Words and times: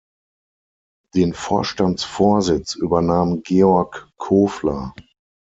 Den 1.13 1.35
Vorstandsvorsitz 1.35 2.73
übernahm 2.73 3.43
Georg 3.43 4.09
Kofler. 4.17 4.95